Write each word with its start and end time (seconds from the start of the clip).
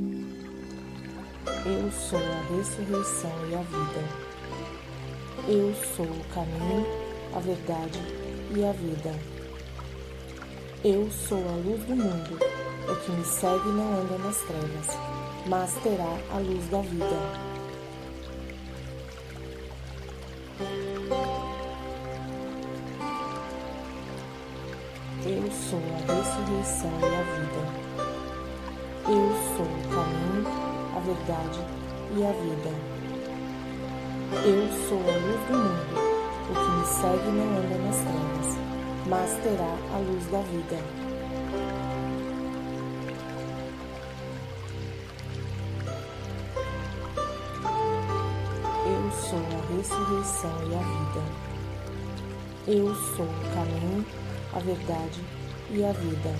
Eu 0.00 1.90
sou 1.90 2.20
a 2.20 2.56
ressurreição 2.56 3.32
e 3.50 3.54
a 3.56 3.62
vida. 3.62 4.04
Eu 5.48 5.74
sou 5.96 6.06
o 6.06 6.24
caminho, 6.32 6.86
a 7.34 7.40
verdade 7.40 7.98
e 8.54 8.64
a 8.64 8.70
vida. 8.70 9.12
Eu 10.84 11.10
sou 11.10 11.38
a 11.38 11.56
luz 11.56 11.82
do 11.82 11.96
mundo. 11.96 12.38
O 12.88 12.94
que 12.94 13.10
me 13.10 13.24
segue 13.24 13.70
não 13.70 14.00
anda 14.00 14.18
nas 14.18 14.36
trevas, 14.42 14.86
mas 15.48 15.74
terá 15.82 16.16
a 16.32 16.38
luz 16.38 16.68
da 16.68 16.80
vida. 16.80 17.48
Eu 25.26 25.50
sou 25.50 25.80
a 25.80 25.98
ressurreição 26.14 26.92
e 27.00 27.04
a 27.04 27.22
vida. 27.34 27.88
Eu 29.10 29.37
caminho, 29.98 30.46
a 30.94 31.00
verdade 31.00 31.60
e 32.16 32.24
a 32.24 32.32
vida. 32.32 32.72
Eu 34.44 34.68
sou 34.88 35.00
a 35.00 35.16
luz 35.16 35.40
do 35.48 35.54
mundo. 35.54 36.08
O 36.48 36.54
que 36.54 36.70
me 36.70 36.86
segue 36.86 37.30
não 37.30 37.48
anda 37.58 37.76
nas 37.78 37.96
trevas, 37.96 38.58
mas 39.06 39.30
terá 39.42 39.76
a 39.92 39.98
luz 39.98 40.24
da 40.26 40.40
vida. 40.42 40.78
Eu 48.86 49.10
sou 49.12 49.38
a 49.38 49.76
ressurreição 49.76 50.56
e 50.62 50.74
a 50.74 50.78
vida. 50.78 51.22
Eu 52.66 52.94
sou 52.94 53.26
o 53.26 53.54
caminho, 53.54 54.06
a 54.54 54.58
verdade 54.60 55.20
e 55.70 55.84
a 55.84 55.92
vida. 55.92 56.34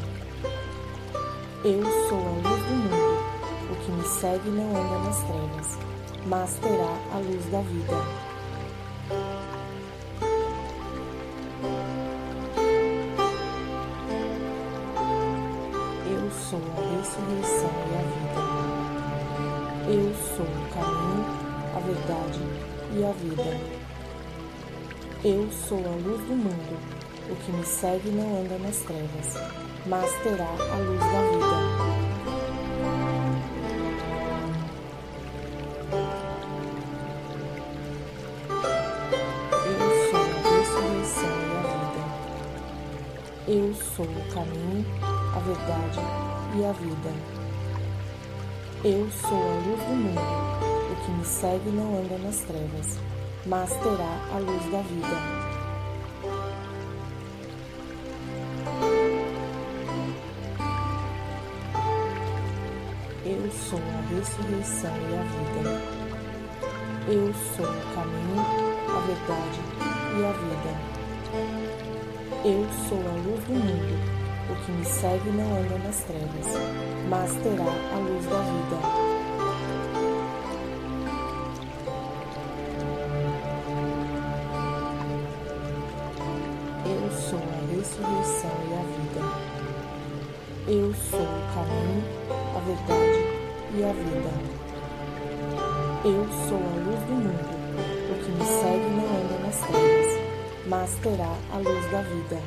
Eu 1.64 1.82
sou 2.08 2.18
a 2.18 2.48
luz 2.48 2.62
do 2.66 2.74
mundo. 2.74 3.27
O 3.70 3.76
que 3.76 3.90
me 3.90 4.02
segue 4.02 4.48
não 4.48 4.70
anda 4.70 4.98
nas 5.04 5.18
trevas, 5.18 5.78
mas 6.26 6.54
terá 6.54 6.98
a 7.12 7.18
luz 7.18 7.44
da 7.50 7.60
vida. 7.60 8.28
Eu 16.06 16.30
sou 16.30 16.62
a 16.76 16.80
ressurreição 16.96 17.70
e 17.84 17.94
a 17.94 18.02
vida. 18.14 18.42
Eu 19.90 20.14
sou 20.34 20.46
o 20.46 20.68
caminho, 20.72 21.26
a 21.76 21.80
verdade 21.80 22.40
e 22.96 23.04
a 23.04 23.12
vida. 23.12 23.78
Eu 25.24 25.50
sou 25.50 25.78
a 25.78 25.90
luz 25.90 26.20
do 26.26 26.34
mundo. 26.34 26.78
O 27.30 27.36
que 27.36 27.52
me 27.52 27.64
segue 27.66 28.08
não 28.10 28.40
anda 28.40 28.58
nas 28.58 28.78
trevas, 28.78 29.34
mas 29.84 30.10
terá 30.22 30.48
a 30.48 30.76
luz 30.78 31.00
da 31.00 31.20
vida. 31.32 31.77
Eu 43.50 43.74
sou 43.96 44.04
o 44.04 44.34
caminho, 44.34 44.84
a 45.00 45.38
verdade 45.38 46.00
e 46.54 46.66
a 46.66 46.72
vida. 46.72 47.10
Eu 48.84 49.10
sou 49.10 49.38
a 49.38 49.54
luz 49.66 49.80
do 49.84 49.94
mundo. 49.94 50.20
O 50.92 50.96
que 51.02 51.10
me 51.12 51.24
segue 51.24 51.70
não 51.70 51.98
anda 51.98 52.18
nas 52.18 52.40
trevas, 52.42 52.98
mas 53.46 53.70
terá 53.70 54.20
a 54.34 54.38
luz 54.38 54.62
da 54.70 54.82
vida. 54.82 55.16
Eu 63.24 63.50
sou 63.50 63.78
a 63.78 64.14
ressurreição 64.14 64.94
e 64.94 65.14
a 65.16 65.22
vida. 65.22 65.70
Eu 67.08 67.32
sou 67.56 67.64
o 67.64 67.94
caminho, 67.94 68.44
a 68.94 69.00
verdade 69.06 69.60
e 70.18 70.24
a 70.26 70.32
vida. 70.32 71.77
Eu 72.44 72.64
sou 72.88 72.98
a 72.98 73.14
luz 73.26 73.44
do 73.44 73.52
mundo. 73.52 73.98
O 74.48 74.54
que 74.64 74.70
me 74.70 74.84
segue 74.84 75.28
não 75.30 75.56
anda 75.58 75.76
nas 75.78 75.96
trevas, 76.04 76.46
mas 77.08 77.32
terá 77.42 77.64
a 77.64 77.98
luz 77.98 78.24
da 78.26 78.38
vida. 78.38 78.78
Eu 86.86 87.10
sou 87.10 87.40
a 87.40 87.58
ressurreição 87.74 88.56
e 88.68 88.72
a 88.72 88.82
vida. 88.94 89.22
Eu 90.68 90.94
sou 90.94 91.20
o 91.20 91.42
caminho, 91.54 92.04
a 92.54 92.60
verdade 92.60 93.20
e 93.74 93.82
a 93.82 93.92
vida. 93.92 94.32
Eu 96.04 96.24
sou 96.48 96.56
a 96.56 96.74
luz 96.86 97.00
do 97.02 97.14
mundo. 97.14 97.58
O 98.10 98.14
que 98.24 98.30
me 98.30 98.44
segue 98.44 98.88
não 98.96 99.06
anda 99.06 99.36
nas 99.44 99.58
trevas, 99.58 99.97
mas 100.68 100.94
terá 100.96 101.34
a 101.50 101.56
luz 101.56 101.90
da 101.90 102.02
vida. 102.02 102.42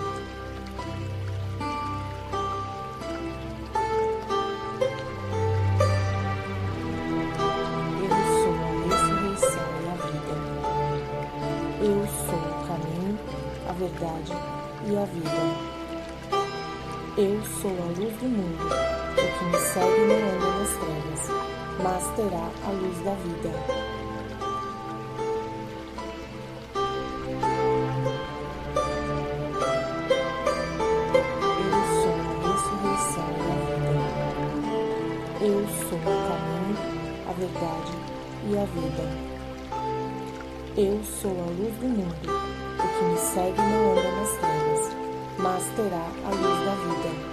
Eu 8.04 8.10
sou 8.38 8.54
a 8.54 8.70
ressurreição 8.86 9.70
e 9.82 9.88
a 9.90 9.96
vida. 10.06 10.36
Eu 11.82 12.02
sou 12.28 12.38
o 12.38 12.68
caminho, 12.68 13.20
a 13.68 13.74
verdade 13.74 14.34
e 14.86 14.98
a 14.98 15.06
vida. 15.06 15.82
Eu 17.18 17.44
sou 17.60 17.72
a 17.72 18.00
luz 18.00 18.14
do 18.18 18.30
mundo. 18.30 18.66
O 19.12 19.16
que 19.16 19.46
me 19.46 19.58
segue 19.58 20.02
não 20.06 20.20
anda 20.30 20.50
nas 20.60 20.74
trevas, 20.78 21.24
mas 21.84 22.04
terá 22.16 22.48
a 22.68 22.72
luz 22.72 22.98
da 23.04 23.16
vida. 23.16 23.91
Eu 35.44 35.68
sou 35.90 35.98
o 35.98 36.04
caminho, 36.04 36.78
a 37.28 37.34
verdade 37.34 37.92
e 38.48 38.56
a 38.56 38.64
vida. 38.64 39.32
Eu 40.78 41.04
sou 41.04 41.32
a 41.32 41.46
luz 41.46 41.74
do 41.78 41.88
mundo. 41.88 42.30
O 42.78 43.00
que 43.00 43.04
me 43.06 43.18
segue 43.18 43.58
não 43.58 43.92
anda 43.92 44.12
nas 44.12 44.38
trevas, 44.38 44.96
mas 45.40 45.64
terá 45.76 46.06
a 46.26 46.30
luz 46.30 46.60
da 46.64 46.76
vida. 46.76 47.31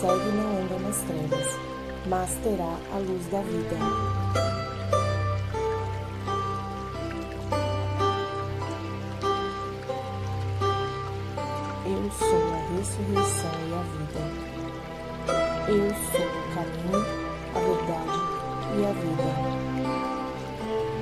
Segue 0.00 0.30
não 0.30 0.62
anda 0.62 0.78
nas 0.78 0.96
trevas, 0.98 1.58
mas 2.06 2.30
terá 2.44 2.76
a 2.94 2.98
luz 2.98 3.26
da 3.26 3.40
vida. 3.40 3.76
Eu 11.84 12.10
sou 12.12 12.44
a 12.54 12.58
ressurreição 12.76 13.50
e 13.66 13.74
a 13.74 13.82
vida. 13.96 14.22
Eu 15.66 15.90
sou 16.12 16.26
o 16.26 16.42
caminho, 16.54 17.04
a 17.54 17.58
verdade 17.58 18.18
e 18.76 18.86
a 18.86 18.92
vida. 18.92 19.30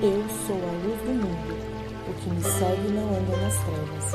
Eu 0.00 0.24
sou 0.46 0.56
a 0.56 0.72
luz 0.86 1.00
do 1.02 1.12
mundo. 1.12 1.54
O 2.08 2.14
que 2.14 2.30
me 2.30 2.42
segue 2.42 2.88
não 2.92 3.08
anda 3.10 3.36
nas 3.36 3.56
trevas, 3.58 4.06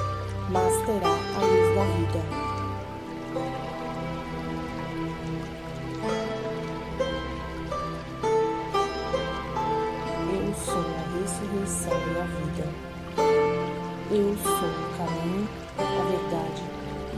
mas 0.49 0.73
terá 0.87 1.13
a 1.35 1.45
luz 1.45 1.75
da 1.75 1.83
vida. 1.97 2.50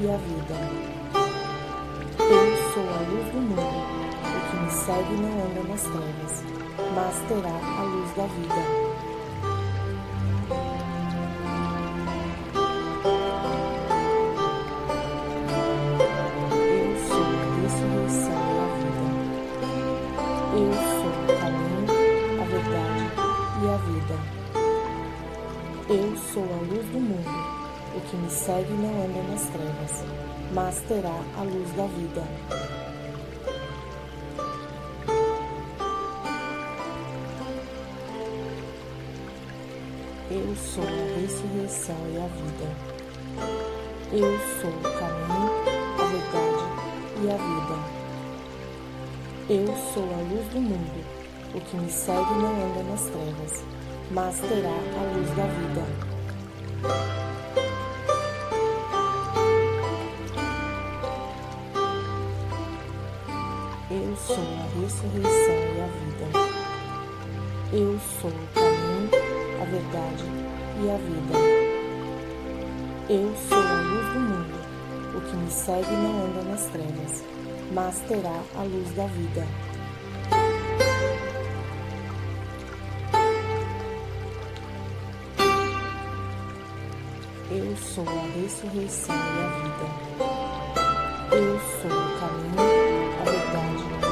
E 0.03 0.09
a 0.09 0.17
vida. 0.17 0.55
Eu 2.19 2.73
sou 2.73 2.83
a 2.83 2.99
luz 3.09 3.25
do 3.31 3.39
mundo. 3.39 3.61
O 4.21 4.39
que 4.49 4.55
me 4.57 4.69
segue 4.69 5.13
não 5.21 5.31
anda 5.45 5.63
nas 5.69 5.81
trevas, 5.81 6.43
mas 6.93 7.15
terá 7.29 7.55
a 7.55 7.83
luz 7.83 8.11
da 8.17 8.25
vida. 8.25 8.61
Eu 20.55 20.73
sou 20.99 21.11
o 21.11 21.39
caminho, 21.39 21.87
a 22.41 22.45
verdade 22.45 23.05
e 23.61 23.69
a 23.69 23.77
vida. 23.77 24.17
Eu 25.89 26.17
sou 26.17 26.43
a 26.43 26.57
luz 26.73 26.85
do 26.87 26.99
mundo. 26.99 27.62
O 27.95 28.01
que 28.01 28.15
me 28.15 28.29
segue 28.29 28.73
não 28.73 28.89
anda 29.03 29.21
nas 29.31 29.43
trevas, 29.49 30.03
mas 30.51 30.81
terá 30.87 31.13
a 31.37 31.43
luz 31.43 31.71
da 31.73 31.85
vida. 31.85 32.23
Eu 40.31 40.55
sou 40.55 40.83
a 40.83 41.19
ressurreição 41.21 41.95
e 42.11 42.17
a 42.17 42.27
vida. 42.27 42.67
Eu 44.11 44.39
sou 44.59 44.71
o 44.71 44.81
caminho, 44.97 45.51
a 45.99 46.05
verdade 46.05 46.65
e 47.21 47.29
a 47.29 47.37
vida. 47.37 47.77
Eu 49.49 49.67
sou 49.93 50.03
a 50.03 50.21
luz 50.33 50.47
do 50.47 50.59
mundo. 50.59 51.05
O 51.53 51.61
que 51.61 51.77
me 51.77 51.91
segue 51.91 52.33
não 52.33 52.49
anda 52.49 52.83
nas 52.89 53.01
trevas, 53.01 53.63
mas 54.09 54.39
terá 54.39 54.69
a 54.69 55.15
luz 55.15 55.29
da 55.35 55.45
vida. 55.45 57.22
Ressurreição 64.83 65.55
e 65.75 65.81
a 65.81 65.87
vida. 65.87 66.27
Eu 67.71 67.99
sou 68.19 68.29
o 68.29 68.47
caminho, 68.53 69.09
a 69.61 69.65
verdade 69.65 70.25
e 70.81 70.89
a 70.89 70.97
vida. 70.97 71.37
Eu 73.09 73.33
sou 73.47 73.57
a 73.57 73.81
luz 73.81 74.13
do 74.13 74.19
mundo. 74.19 74.63
O 75.15 75.21
que 75.21 75.35
me 75.35 75.51
segue 75.51 75.91
não 75.91 76.25
anda 76.25 76.43
nas 76.43 76.65
trevas, 76.65 77.23
mas 77.71 77.99
terá 78.07 78.41
a 78.55 78.63
luz 78.63 78.91
da 78.93 79.05
vida. 79.05 79.47
Eu 87.51 87.77
sou 87.77 88.05
a 88.07 88.41
ressurreição 88.41 89.15
e 89.15 89.19
a 89.19 89.49
vida. 89.61 89.87
Eu 91.35 91.59
sou 91.81 91.91
o 91.91 92.19
caminho, 92.19 92.59
a 93.21 93.23
verdade 93.23 94.02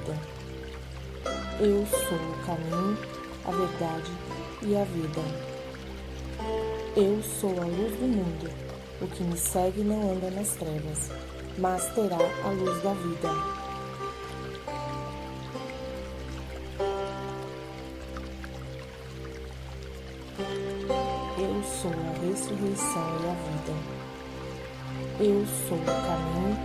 vida. 0.00 0.18
Eu 1.60 1.86
sou 1.86 2.18
o 2.18 2.46
caminho, 2.46 2.98
a 3.44 3.50
verdade 3.50 4.10
e 4.62 4.76
a 4.76 4.84
vida. 4.84 5.20
Eu 6.96 7.22
sou 7.22 7.50
a 7.50 7.64
luz 7.64 7.92
do 7.96 8.06
mundo. 8.06 8.50
O 9.00 9.06
que 9.06 9.22
me 9.22 9.36
segue 9.36 9.82
não 9.82 10.12
anda 10.12 10.30
nas 10.30 10.50
trevas, 10.50 11.10
mas 11.58 11.86
terá 11.94 12.16
a 12.16 12.50
luz 12.50 12.82
da 12.82 12.92
vida. 12.92 13.28
Eu 21.38 21.62
sou 21.64 21.92
a 21.92 22.26
ressurreição 22.26 23.08
e 23.22 23.28
a 23.28 23.34
vida. 23.48 24.00
Eu 25.20 25.46
sou 25.68 25.78
o 25.78 25.84
caminho, 25.84 26.58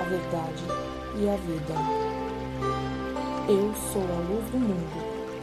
a 0.00 0.04
verdade 0.04 0.64
e 1.18 1.28
a 1.28 1.36
vida. 1.36 2.31
Eu 3.48 3.74
sou 3.92 4.02
a 4.02 4.20
luz 4.28 4.48
do 4.52 4.58
mundo. 4.58 5.02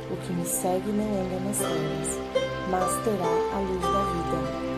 O 0.09 0.15
que 0.15 0.31
me 0.31 0.45
segue 0.45 0.89
não 0.89 1.03
anda 1.03 1.37
nas 1.41 1.57
trevas, 1.57 2.17
mas 2.71 3.03
terá 3.03 3.25
a 3.25 3.59
luz 3.59 3.81
da 3.81 4.03
vida. 4.13 4.69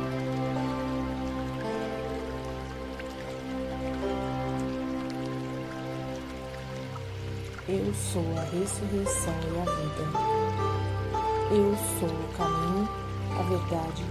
Eu 7.69 7.93
sou 7.93 8.25
a 8.37 8.41
ressurreição 8.41 9.35
e 9.43 9.59
a 9.59 9.65
vida. 9.75 10.05
Eu 11.51 11.75
sou 11.99 12.09
o 12.09 12.27
caminho, 12.35 12.89
a 13.37 13.43
verdade 13.43 14.03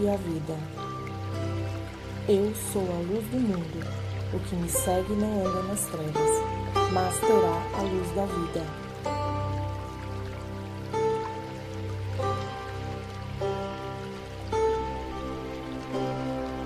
e 0.00 0.08
a 0.08 0.16
vida. 0.16 0.56
Eu 2.28 2.54
sou 2.72 2.82
a 2.82 3.12
luz 3.12 3.26
do 3.26 3.40
mundo. 3.40 4.01
O 4.34 4.38
que 4.38 4.56
me 4.56 4.66
segue 4.66 5.12
não 5.12 5.46
anda 5.46 5.62
nas 5.64 5.82
trevas, 5.82 6.42
mas 6.90 7.20
terá 7.20 7.62
a 7.78 7.82
luz 7.82 8.10
da 8.12 8.24
vida. 8.24 8.64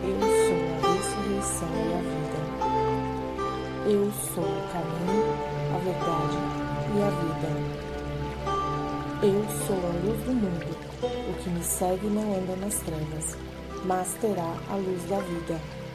Eu 0.04 0.20
sou 0.46 0.58
a 0.80 0.92
ressurreição 0.94 1.68
e 1.74 1.92
a 1.92 2.02
vida. 2.06 2.40
Eu 3.88 4.12
sou 4.12 4.44
o 4.44 4.62
caminho, 4.72 5.34
a 5.74 5.78
verdade 5.78 6.38
e 6.94 7.02
a 7.02 7.10
vida. 7.10 7.50
Eu 9.24 9.42
sou 9.66 9.76
a 9.76 9.92
luz 10.06 10.20
do 10.24 10.32
mundo. 10.32 10.70
O 11.02 11.34
que 11.42 11.50
me 11.50 11.64
segue 11.64 12.06
não 12.06 12.32
anda 12.32 12.54
nas 12.64 12.76
trevas, 12.76 13.36
mas 13.84 14.14
terá 14.20 14.54
a 14.70 14.76
luz 14.76 15.02
da 15.08 15.18
vida. 15.18 15.86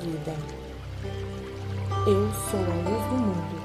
Vida. 0.00 0.34
Eu 2.06 2.32
sou 2.50 2.60
a 2.60 2.74
luz 2.88 3.04
do 3.08 3.16
mundo. 3.16 3.60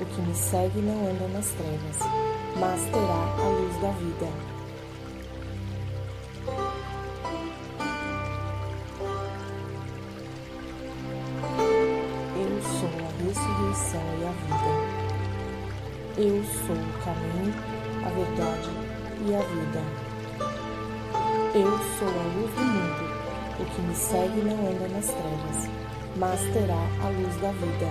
O 0.00 0.04
que 0.04 0.20
me 0.20 0.34
segue 0.34 0.80
não 0.80 1.08
anda 1.08 1.26
nas 1.28 1.46
trevas, 1.46 1.98
mas 2.60 2.80
terá 2.84 3.34
a 3.38 3.48
luz 3.48 3.74
da 3.80 3.90
vida. 3.92 4.28
Eu 12.36 12.62
sou 12.62 12.90
a 13.00 13.10
ressurreição 13.24 14.06
e 14.20 14.24
a 14.24 14.32
vida. 14.44 14.72
Eu 16.18 16.44
sou 16.66 16.76
o 16.76 16.92
caminho, 17.04 17.54
a 18.04 18.08
verdade 18.10 18.70
e 19.26 19.34
a 19.34 19.40
vida. 19.40 19.82
Eu 21.54 21.70
sou 21.98 22.08
a 22.08 22.22
luz 22.36 22.54
do 22.54 22.60
mundo. 22.60 23.07
O 23.60 23.64
que 23.64 23.82
me 23.82 23.94
segue 23.94 24.40
não 24.42 24.54
anda 24.68 24.88
nas 24.88 25.06
trevas, 25.06 25.68
mas 26.16 26.40
terá 26.52 26.80
a 27.02 27.08
luz 27.08 27.36
da 27.40 27.50
vida. 27.50 27.90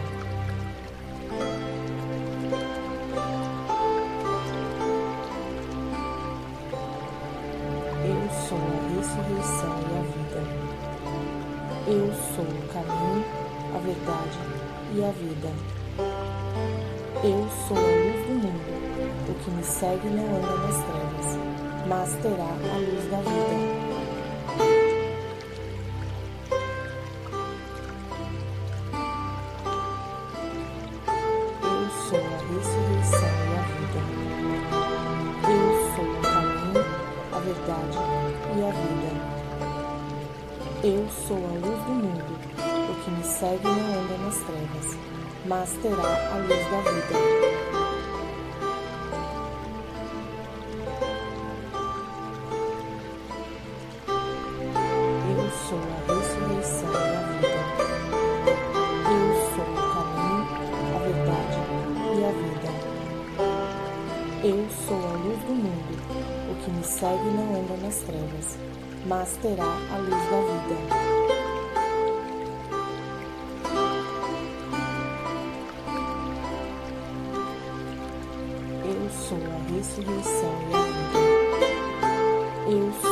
Eu 8.05 8.29
sou 8.47 8.57
a 8.57 8.79
ressurreição 8.95 9.75
e 9.81 9.97
a 9.97 10.03
vida. 10.13 10.41
Eu 11.87 12.13
sou 12.35 12.45
o 12.45 12.67
caminho, 12.71 13.25
a 13.75 13.79
verdade 13.79 14.39
e 14.93 15.03
a 15.03 15.11
vida. 15.11 15.51
Eu 17.23 17.47
sou 17.67 17.75
a 17.75 17.81
luz 17.81 18.25
do 18.25 18.33
mundo. 18.35 18.77
O 19.29 19.33
que 19.43 19.51
me 19.51 19.63
segue 19.63 20.07
não 20.07 20.23
anda 20.23 20.55
nas 20.55 20.77
trevas, 20.85 21.37
mas 21.87 22.15
terá 22.21 22.45
a 22.45 22.77
luz 22.77 23.11
da 23.11 23.17
vida. 23.17 23.96
Luz 46.47 46.63
da 46.71 46.79
vida. 46.79 47.15
Eu 55.29 55.43
sou 55.67 55.79
a 55.79 55.99
ressurreição 56.13 56.91
e 56.91 56.95
a 56.95 57.21
vida. 57.33 57.61
Eu 59.13 59.27
sou 59.51 59.67
o 59.67 59.75
caminho, 59.93 60.45
a 60.95 60.99
verdade 61.03 61.59
e 62.15 62.23
a 62.23 62.31
vida. 62.31 62.69
Eu 64.43 64.59
sou 64.87 65.01
a 65.05 65.13
luz 65.17 65.39
do 65.39 65.53
mundo. 65.53 65.93
O 66.49 66.55
que 66.63 66.71
me 66.71 66.83
segue 66.83 67.29
não 67.35 67.47
anda 67.59 67.75
nas 67.83 67.97
trevas, 67.97 68.57
mas 69.05 69.37
terá 69.41 69.65
a 69.65 69.97
luz 69.97 70.23
da 70.31 70.39
vida. 70.41 70.96
Ressurreição 79.77 80.55
e 80.69 80.73
a 80.73 80.81
vida. 80.81 81.67
Eu 82.67 83.06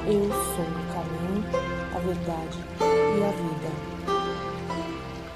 Eu 0.07 0.29
sou 0.29 0.65
o 0.65 0.83
caminho, 0.93 1.43
a 1.95 1.99
verdade 1.99 2.57
e 2.79 3.23
a 3.23 3.31
vida. 3.31 3.71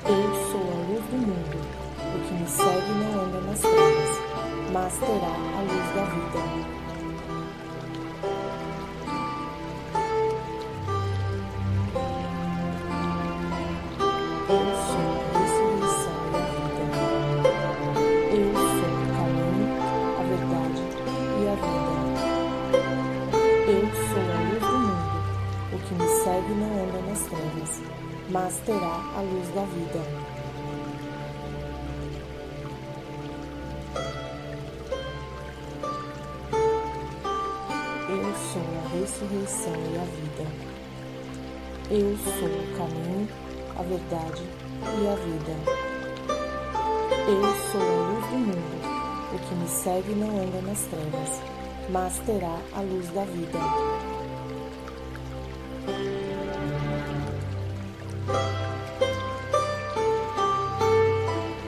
Eu 0.05 0.51
sou 0.51 0.61
a 0.61 0.75
luz 0.87 1.03
do 1.05 1.17
mundo. 1.17 1.57
O 1.99 2.19
que 2.27 2.33
me 2.33 2.47
segue 2.47 2.91
não 2.91 3.21
anda 3.21 3.41
nas 3.41 3.59
trevas, 3.59 4.19
mas 4.71 4.93
terá 4.99 5.33
a 5.57 5.61
luz 5.61 5.87
da 5.95 6.03
vida. 6.05 6.80
Eu 38.31 38.38
sou 38.38 38.63
a 38.63 38.88
ressurreição 38.97 39.73
e 39.73 39.97
a 39.97 40.05
vida. 40.05 40.47
Eu 41.89 42.17
sou 42.23 42.47
o 42.47 42.77
caminho, 42.77 43.27
a 43.77 43.83
verdade 43.83 44.43
e 44.79 45.05
a 45.05 45.15
vida. 45.15 45.51
Eu 47.27 47.43
sou 47.69 47.81
a 47.81 48.13
luz 48.13 48.25
do 48.27 48.38
mundo. 48.38 49.35
O 49.35 49.38
que 49.38 49.53
me 49.53 49.67
segue 49.67 50.15
não 50.15 50.29
anda 50.29 50.61
nas 50.61 50.79
trevas, 50.83 51.41
mas 51.89 52.19
terá 52.19 52.57
a 52.73 52.79
luz 52.79 53.09
da 53.09 53.25
vida. 53.25 53.59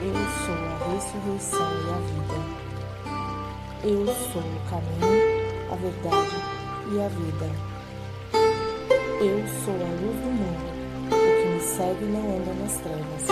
Eu 0.00 0.14
sou 0.46 0.60
a 0.64 0.94
ressurreição 0.94 1.68
e 1.68 1.90
a 1.90 1.98
vida. 2.08 2.38
Eu 3.84 4.06
sou 4.32 4.40
o 4.40 4.60
caminho, 4.70 5.70
a 5.70 5.76
verdade 5.76 6.53
e 6.92 7.00
a 7.00 7.08
vida. 7.08 7.50
Eu 9.20 9.46
sou 9.64 9.74
a 9.74 9.90
luz 10.00 10.16
do 10.20 10.30
mundo. 10.30 10.74
O 11.06 11.10
que 11.10 11.48
me 11.48 11.60
segue 11.60 12.04
não 12.04 12.36
anda 12.36 12.52
nas 12.54 12.76
trevas, 12.78 13.24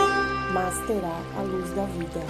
mas 0.52 0.86
terá 0.86 1.20
a 1.36 1.42
luz 1.42 1.70
da 1.74 1.84
vida. 1.84 2.20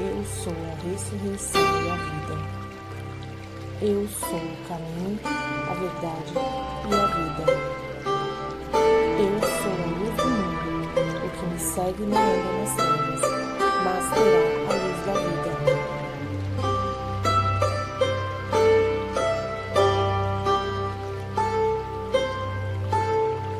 Eu 0.00 0.24
sou 0.24 0.52
a 0.52 0.74
ressurreição 0.88 1.60
e 1.60 1.90
a 1.90 1.96
vida. 1.96 2.36
Eu 3.82 4.08
sou 4.08 4.38
o 4.38 4.56
caminho, 4.68 5.18
a 5.24 5.74
verdade 5.74 6.32
e 6.34 6.94
a 6.94 7.06
vida. 7.06 7.44
Eu 9.18 9.40
sou 9.40 9.72
a 9.72 9.86
luz 9.98 10.14
do 10.16 10.28
mundo. 10.28 10.62
O 11.24 11.28
que 11.30 11.44
me 11.46 11.58
segue 11.58 12.02
não 12.02 12.18
anda 12.18 12.52
nas 12.60 12.72
trevas, 12.76 13.11
mas 13.92 14.08
terá 14.14 14.42
a 14.68 14.74
luz 14.80 14.98
da 15.06 15.12
vida. 15.12 15.52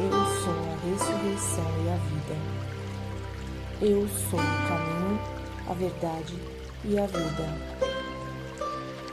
Eu 0.01 0.17
sou 0.41 0.59
a 0.63 0.77
ressurreição 0.87 1.71
e 1.85 1.89
a 1.91 1.97
vida. 2.09 2.37
Eu 3.83 4.09
sou 4.31 4.41
o 4.41 4.69
caminho, 4.69 5.21
a 5.69 5.75
verdade 5.75 6.35
e 6.85 6.99
a 6.99 7.07
vida. 7.07 7.49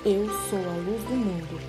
Eu 0.05 0.29
sou 0.49 0.59
a 0.59 0.77
luz 0.77 1.03
do 1.03 1.15
mundo. 1.15 1.59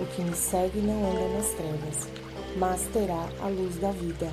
O 0.00 0.06
que 0.06 0.22
me 0.22 0.36
segue 0.36 0.80
não 0.80 1.10
anda 1.10 1.28
nas 1.36 1.48
trevas, 1.54 2.08
mas 2.56 2.82
terá 2.92 3.28
a 3.40 3.48
luz 3.48 3.76
da 3.76 3.90
vida. 3.90 4.30